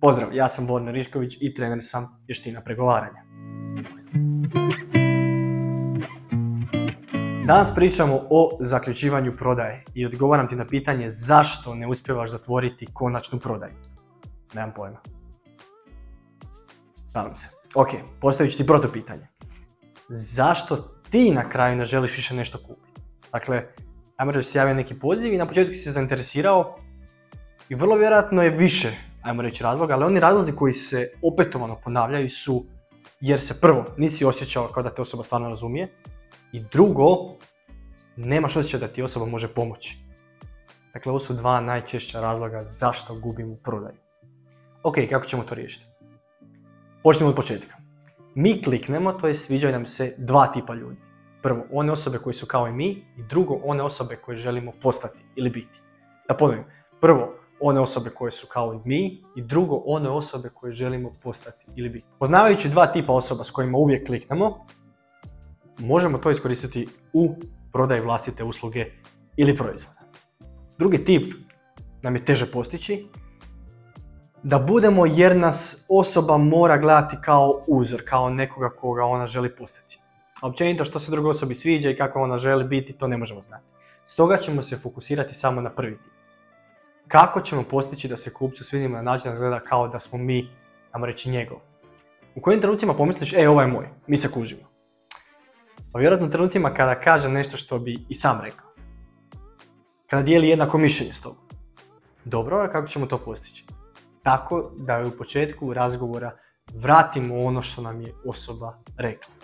[0.00, 3.22] Pozdrav, ja sam Vodno Rišković i trener sam vještina pregovaranja.
[7.46, 13.38] Danas pričamo o zaključivanju prodaje i odgovaram ti na pitanje zašto ne uspjevaš zatvoriti konačnu
[13.38, 13.72] prodaju.
[14.54, 14.98] Nemam pojma.
[17.12, 17.48] Šalim se.
[17.74, 17.88] Ok,
[18.20, 19.26] postavit ću ti proto pitanje.
[20.08, 20.76] Zašto
[21.10, 23.00] ti na kraju ne želiš više nešto kupiti?
[23.32, 23.62] Dakle,
[24.16, 26.76] ajmo reći se javio neki poziv i na početku si se zainteresirao
[27.68, 28.90] i vrlo vjerojatno je više,
[29.22, 32.64] ajmo reći, razloga, ali oni razlozi koji se opetovano ponavljaju su
[33.20, 35.88] jer se prvo nisi osjećao kao da te osoba stvarno razumije
[36.52, 37.06] i drugo,
[38.16, 39.98] nemaš osjećaj da ti osoba može pomoći.
[40.92, 43.96] Dakle, ovo su dva najčešća razloga zašto gubimo prodaju.
[44.82, 45.86] Ok, kako ćemo to riješiti?
[47.02, 47.76] Počnemo od početka.
[48.34, 50.96] Mi kliknemo, to je sviđaju nam se dva tipa ljudi.
[51.42, 55.18] Prvo, one osobe koji su kao i mi i drugo, one osobe koje želimo postati
[55.36, 55.80] ili biti.
[56.28, 56.64] Da ponovim,
[57.00, 61.66] prvo, one osobe koje su kao i mi i drugo, one osobe koje želimo postati
[61.76, 62.06] ili biti.
[62.18, 64.66] Poznavajući dva tipa osoba s kojima uvijek kliknemo,
[65.78, 67.34] možemo to iskoristiti u
[67.72, 68.86] prodaji vlastite usluge
[69.36, 70.00] ili proizvoda.
[70.78, 71.34] Drugi tip
[72.02, 73.06] nam je teže postići,
[74.42, 80.00] da budemo jer nas osoba mora gledati kao uzor, kao nekoga koga ona želi postati.
[80.42, 83.64] Općenito što se drugoj osobi sviđa i kako ona želi biti, to ne možemo znati.
[84.06, 86.17] Stoga ćemo se fokusirati samo na prvi tip.
[87.08, 90.50] Kako ćemo postići da se kupcu svidimo na način da gleda kao da smo mi,
[90.92, 91.58] ajmo reći, njegov?
[92.34, 94.62] U kojim trenucima pomisliš, e, ovaj je moj, mi se kužimo.
[95.92, 98.68] Pa vjerojatno u trenucima kada kaže nešto što bi i sam rekao.
[100.06, 101.48] Kada dijeli jednako mišljenje s tobom.
[102.24, 103.66] Dobro, a kako ćemo to postići?
[104.22, 106.36] Tako da u početku razgovora
[106.74, 109.34] vratimo ono što nam je osoba rekla.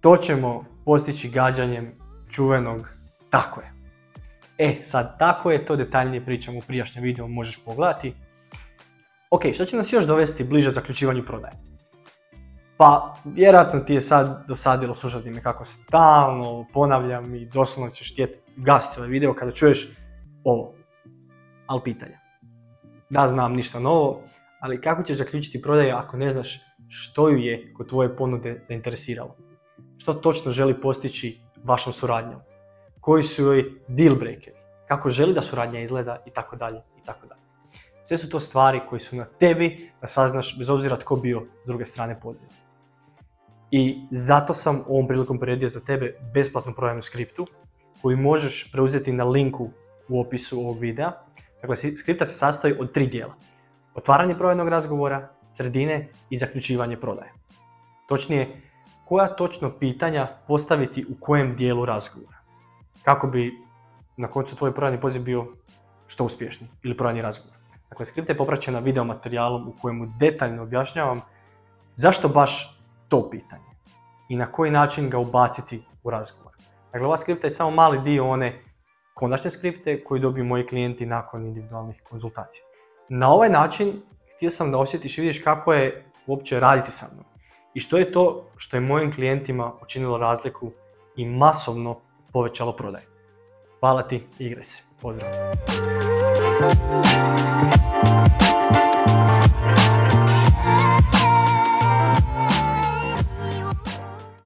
[0.00, 1.98] To ćemo postići gađanjem
[2.30, 2.88] čuvenog
[3.30, 3.73] tako je.
[4.58, 8.14] E, sad tako je, to detaljnije pričam u prijašnjem videu, možeš pogledati.
[9.30, 11.54] Ok, što će nas još dovesti bliže zaključivanju prodaje?
[12.76, 18.40] Pa, vjerojatno ti je sad dosadilo slušati me kako stalno ponavljam i doslovno ćeš htjeti
[18.56, 19.88] gasti ovaj video kada čuješ
[20.44, 20.74] ovo.
[21.66, 22.18] Ali pitanja.
[23.10, 24.22] Da, znam ništa novo,
[24.60, 29.36] ali kako ćeš zaključiti prodaju ako ne znaš što ju je kod tvoje ponude zainteresiralo?
[29.98, 32.40] Što točno želi postići vašom suradnjom?
[33.04, 34.56] Koji su joj deal breakeri?
[34.88, 37.40] Kako želi da suradnja izgleda i tako dalje i tako dalje.
[38.04, 41.66] Sve su to stvari koje su na tebi da saznaš bez obzira tko bio s
[41.66, 42.50] druge strane poziva.
[43.70, 47.46] I zato sam ovom prilikom priredio za tebe besplatnu prodajnu skriptu
[48.02, 49.70] koju možeš preuzeti na linku
[50.08, 51.12] u opisu ovog videa.
[51.60, 53.34] Dakle, skripta se sastoji od tri dijela.
[53.94, 57.32] Otvaranje prodajnog razgovora, sredine i zaključivanje prodaje.
[58.08, 58.62] Točnije,
[59.04, 62.43] koja točno pitanja postaviti u kojem dijelu razgovora.
[63.04, 63.64] Kako bi
[64.16, 65.46] na koncu tvoj prodajni poziv bio
[66.06, 67.56] što uspješniji ili prodajni razgovor.
[67.88, 71.20] Dakle, skripta je popraćena video materijalom u kojemu detaljno objašnjavam
[71.96, 73.74] zašto baš to pitanje
[74.28, 76.52] i na koji način ga ubaciti u razgovor.
[76.92, 78.62] Dakle, ova skripta je samo mali dio one
[79.14, 82.64] konačne skripte koju dobiju moji klijenti nakon individualnih konzultacija.
[83.08, 83.92] Na ovaj način
[84.36, 87.24] htio sam da osjetiš i vidiš kako je uopće raditi sa mnom
[87.74, 90.70] i što je to što je mojim klijentima učinilo razliku
[91.16, 92.00] i masovno
[92.34, 93.02] povećalo prodaj.
[93.80, 94.82] Hvala ti, igraj se.
[95.00, 95.30] Pozdrav!